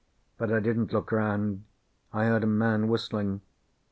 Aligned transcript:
But 0.39 0.51
I 0.51 0.59
didn't 0.59 0.93
look 0.93 1.11
round. 1.11 1.63
I 2.11 2.25
heard 2.25 2.43
a 2.43 2.47
man 2.47 2.87
whistling. 2.87 3.41